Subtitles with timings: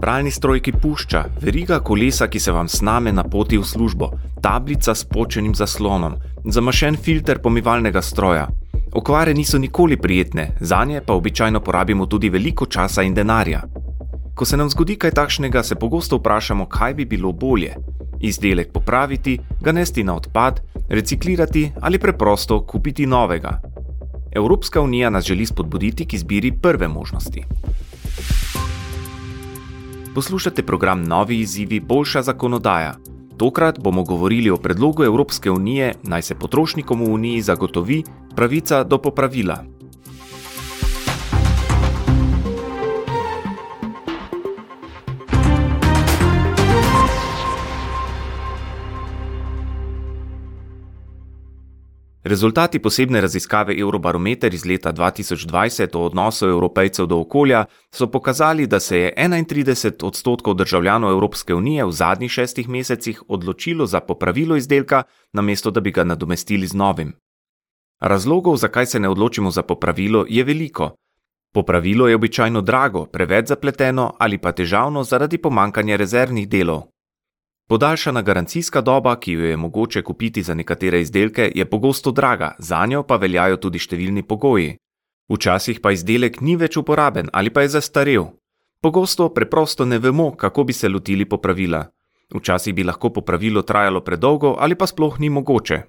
[0.00, 4.10] Pralni stroj, ki pušča, veriga kolesa, ki se vam sname na poti v službo,
[4.42, 8.48] tablica s počenim zaslonom, zamašen filter pomivalnega stroja.
[8.92, 13.62] Okvare niso nikoli prijetne, za nje pa običajno porabimo tudi veliko časa in denarja.
[14.34, 17.74] Ko se nam zgodi kaj takšnega, se pogosto vprašamo, kaj bi bilo bolje:
[18.20, 23.60] izdelek popraviti, ga nesti na odpad, reciklirati ali preprosto kupiti novega.
[24.32, 27.44] Evropska unija nas želi spodbuditi k izbiri prve možnosti.
[30.16, 32.94] Poslušate program Novi izzivi, boljša zakonodaja.
[33.36, 38.02] Tokrat bomo govorili o predlogu Evropske unije, naj se potrošnikom v uniji zagotovi
[38.36, 39.64] pravica do popravila.
[52.26, 58.80] Rezultati posebne raziskave Eurobarometer iz leta 2020 o odnosu evropejcev do okolja so pokazali, da
[58.80, 65.02] se je 31 odstotkov državljanov Evropske unije v zadnjih šestih mesecih odločilo za popravilo izdelka,
[65.32, 67.12] namesto da bi ga nadomestili z novim.
[68.00, 70.90] Razlogov, zakaj se ne odločimo za popravilo, je veliko.
[71.54, 76.82] Popravilo je običajno drago, preveč zapleteno ali pa težavno zaradi pomankanja rezervnih delov.
[77.68, 82.86] Podaljšana garancijska doba, ki jo je mogoče kupiti za nekatere izdelke, je pogosto draga, za
[82.86, 84.76] njo pa veljajo tudi številni pogoji.
[85.28, 88.28] Včasih pa izdelek ni več uporaben ali pa je zastarel.
[88.80, 91.80] Pogosto preprosto ne vemo, kako bi se lotili popravila.
[92.34, 95.80] Včasih bi lahko popravilo trajalo predolgo ali pa sploh ni mogoče.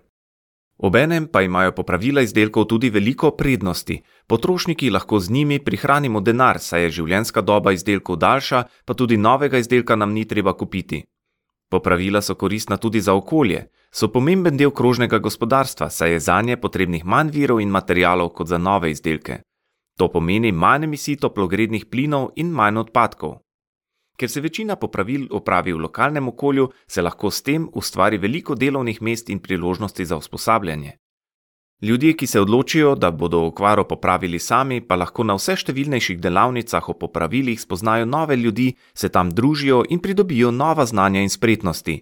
[0.77, 4.01] Obenem pa imajo popravila izdelkov tudi veliko prednosti.
[4.27, 9.57] Potrošniki lahko z njimi prihranimo denar, saj je življenjska doba izdelkov daljša, pa tudi novega
[9.57, 11.03] izdelka nam ni treba kupiti.
[11.69, 16.57] Popravila so koristna tudi za okolje, so pomemben del krožnega gospodarstva, saj je za nje
[16.57, 19.41] potrebnih manj virov in materijalov kot za nove izdelke.
[19.97, 23.39] To pomeni manj emisij toplogrednih plinov in manj odpadkov.
[24.17, 29.01] Ker se večina popravil opravi v lokalnem okolju, se lahko s tem ustvari veliko delovnih
[29.01, 30.97] mest in priložnosti za usposabljanje.
[31.81, 36.89] Ljudje, ki se odločijo, da bodo okvaro popravili sami, pa lahko na vse številnejših delavnicah
[36.89, 41.99] o popravilih spoznajo nove ljudi, se tam družijo in pridobijo nova znanja in spretnosti.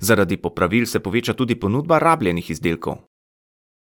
[0.00, 3.04] Zaradi popravil se poveča tudi ponudba rabljenih izdelkov.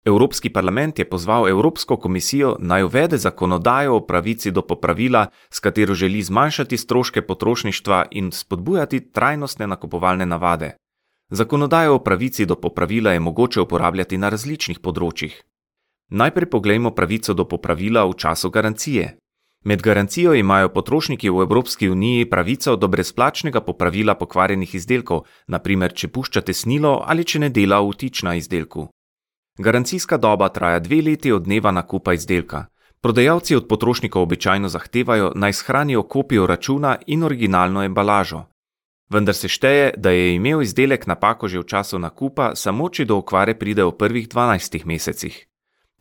[0.04, 5.94] Evropski parlament je pozval Evropsko komisijo naj uvede zakonodajo o pravici do popravila, s katero
[5.94, 10.76] želi zmanjšati stroške potrošništva in spodbujati trajnostne nakupovalne navade.
[11.34, 15.32] Zakonodajo o pravici do popravila je mogoče uporabljati na različnih področjih.
[16.10, 19.06] Najprej poglejmo pravico do popravila v času garancije.
[19.64, 26.12] Med garancijo imajo potrošniki v Evropski uniji pravico do brezplačnega popravila pokvarjenih izdelkov, naprimer, če
[26.12, 28.90] puščate snilo ali če ne dela vtič na izdelku.
[29.56, 32.66] Garancijska doba traja dve leti od dneva nakupa izdelka.
[33.00, 38.51] Prodajalci od potrošnikov običajno zahtevajo naj shranijo kopijo računa in originalno embalažo
[39.12, 43.20] vendar se šteje, da je imel izdelek napako že v času nakupa, samo če do
[43.20, 45.46] okvare pride v prvih 12 mesecih.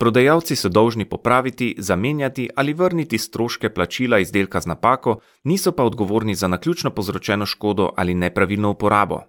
[0.01, 6.35] Prodajalci so dolžni popraviti, zamenjati ali vrniti stroške plačila izdelka z napako, niso pa odgovorni
[6.35, 9.21] za naključno povzročeno škodo ali nepravilno uporabo.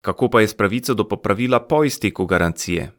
[0.00, 2.90] Kako pa je s pravico do popravila po izteku garancije?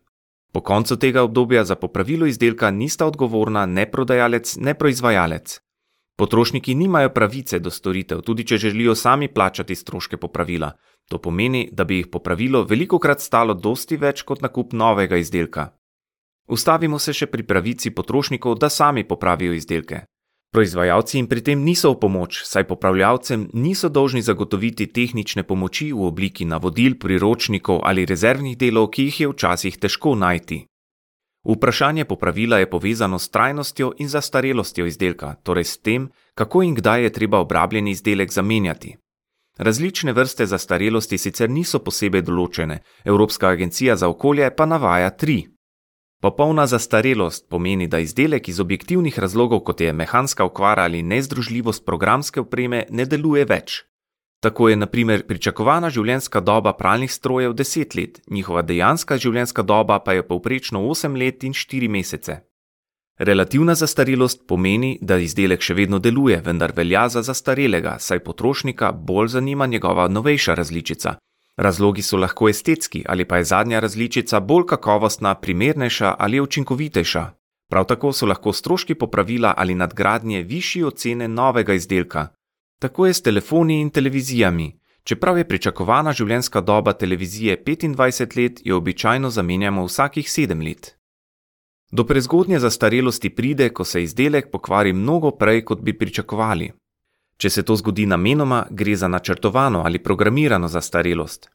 [0.52, 5.65] Po koncu tega obdobja za popravilo izdelka nista odgovorna ne prodajalec, ne proizvajalec.
[6.16, 10.72] Potrošniki nimajo pravice do storitev, tudi če želijo sami plačati stroške popravila.
[11.10, 15.70] To pomeni, da bi jih popravilo veliko krat stalo dosti več kot nakup novega izdelka.
[16.48, 20.06] Ustavimo se še pri pravici potrošnikov, da sami popravijo izdelke.
[20.56, 26.06] Proizvajalci jim pri tem niso v pomoč, saj popravljavcem niso dolžni zagotoviti tehnične pomoči v
[26.08, 30.64] obliki navodil, priročnikov ali rezervnih delov, ki jih je včasih težko najti.
[31.46, 37.04] Vprašanje popravila je povezano s trajnostjo in zastarelostjo izdelka, torej s tem, kako in kdaj
[37.04, 38.96] je treba obrabljeni izdelek zamenjati.
[39.58, 45.46] Različne vrste zastarelosti sicer niso posebej določene, Evropska agencija za okolje pa navaja tri.
[46.22, 52.42] Popolna zastarelost pomeni, da izdelek iz objektivnih razlogov, kot je mehanska okvara ali nezdružljivost programske
[52.42, 53.84] opreme, ne deluje več.
[54.46, 60.14] Tako je naprimer pričakovana življenjska doba pralnih strojev 10 let, njihova dejanska življenjska doba pa
[60.14, 62.36] je povprečno 8 let in 4 mesece.
[63.30, 69.34] Relativna zastarelost pomeni, da izdelek še vedno deluje, vendar velja za zastarelega, saj potrošnika bolj
[69.40, 71.16] zanima njegova novejša različica.
[71.58, 77.28] Razlogi so lahko estetski ali pa je zadnja različica bolj kakovostna, primernejša ali učinkovitejša.
[77.72, 82.28] Prav tako so lahko stroški popravila ali nadgradnje višji od cene novega izdelka,
[82.80, 84.80] Tako je s telefoni in televizijami.
[85.04, 90.96] Čeprav je pričakovana življenjska doba televizije 25 let, jo običajno zamenjamo vsakih 7 let.
[91.92, 96.72] Do prezgodnje zastarelosti pride, ko se izdelek pokvari mnogo prej, kot bi pričakovali.
[97.38, 101.50] Če se to zgodi namenoma, gre za načrtovano ali programirano zastarelost.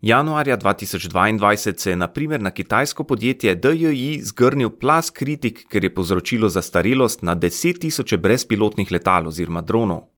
[0.00, 5.94] Januarja 2022 se je na primer na kitajsko podjetje DJI zgrnil plas kritik, ker je
[5.94, 10.15] povzročilo zastarelost na 10 tisoče brezpilotnih letal oziroma dronov.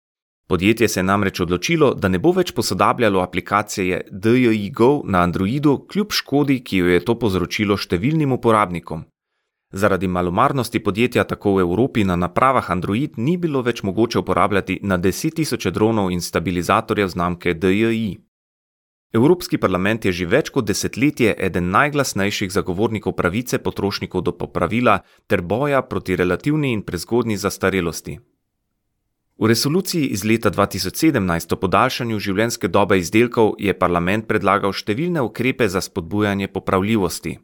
[0.49, 5.75] Podjetje se je namreč odločilo, da ne bo več posodabljalo aplikacije DJI Go na Androidu,
[5.93, 9.03] kljub škodi, ki jo je to povzročilo številnim uporabnikom.
[9.73, 14.97] Zaradi malomarnosti podjetja tako v Evropi na napravah Android ni bilo več mogoče uporabljati na
[14.99, 18.17] 10 tisoče dronov in stabilizatorjev znamke DJI.
[19.13, 25.43] Evropski parlament je že več kot desetletje eden najglasnejših zagovornikov pravice potrošnikov do popravila ter
[25.43, 28.19] boja proti relativni in prezgodni zastarelosti.
[29.39, 35.69] V resoluciji iz leta 2017 o podaljšanju življenjske dobe izdelkov je parlament predlagal številne ukrepe
[35.69, 37.39] za spodbujanje popravljivosti.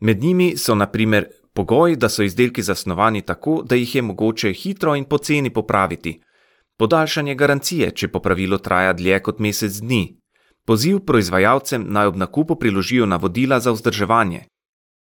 [0.00, 4.52] Med njimi so na primer pogoj, da so izdelki zasnovani tako, da jih je mogoče
[4.52, 6.20] hitro in poceni popraviti,
[6.78, 10.02] podaljšanje garancije, če popravilo traja dlje kot mesec dni,
[10.64, 14.44] Poziv proizvajalcem naj ob nakupu priložijo navodila za vzdrževanje.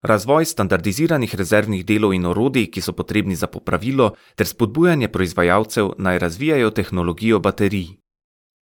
[0.08, 6.20] Razvoj standardiziranih rezervnih delov in orodij, ki so potrebni za popravilo, ter spodbujanje proizvajalcev naj
[6.20, 7.90] razvijajo tehnologijo baterij.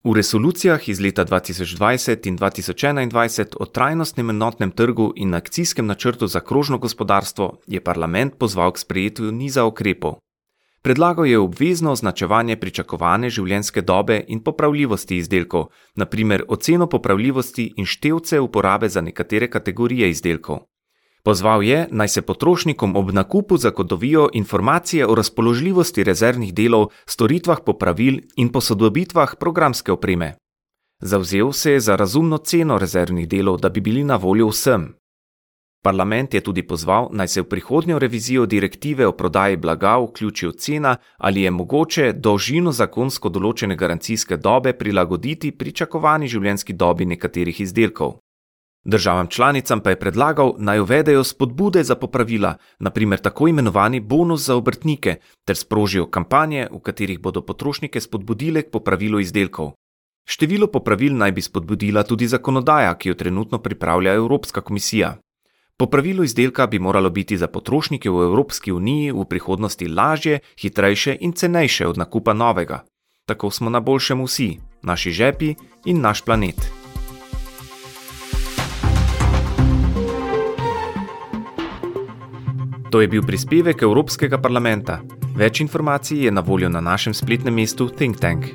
[0.04, 6.40] V resolucijah iz leta 2020 in 2021 o trajnostnem enotnem trgu in akcijskem načrtu za
[6.40, 10.14] krožno gospodarstvo je parlament pozval k sprejetju niza ukrepov.
[10.82, 18.40] Predlagal je obvezno označevanje pričakovane življenjske dobe in popravljivosti izdelkov, naprimer oceno popravljivosti in števce
[18.40, 20.64] uporabe za nekatere kategorije izdelkov.
[21.24, 28.18] Pozval je, naj se potrošnikom ob nakupu zagotovijo informacije o razpoložljivosti rezervnih delov, storitvah popravil
[28.36, 30.34] in posodobitvah programske opreme.
[31.00, 34.94] Zavzel se je za razumno ceno rezervnih delov, da bi bili na voljo vsem.
[35.84, 40.96] Parlament je tudi pozval, naj se v prihodnjo revizijo direktive o prodaji blaga vključi ocena,
[41.16, 48.23] ali je mogoče dolžino zakonsko določene garancijske dobe prilagoditi pričakovani življenjski dobi nekaterih izdelkov.
[48.84, 54.56] Državam članicam pa je predlagal, naj uvedejo spodbude za popravila, naprimer tako imenovani bonus za
[54.56, 59.72] obrtnike, ter sprožijo kampanje, v katerih bodo potrošnike spodbudile k popravilu izdelkov.
[60.24, 65.16] Število popravil naj bi spodbudila tudi zakonodaja, ki jo trenutno pripravlja Evropska komisija.
[65.76, 71.32] Popravilo izdelka bi moralo biti za potrošnike v Evropski uniji v prihodnosti lažje, hitrejše in
[71.32, 72.84] cenejše od nakupa novega.
[73.26, 75.54] Tako smo na boljšem vsi, naši žepi
[75.84, 76.83] in naš planet.
[82.94, 85.00] To je bil prispevek Evropskega parlamenta.
[85.34, 88.46] Več informacij je na voljo na našem spletnem mestu Think Tank.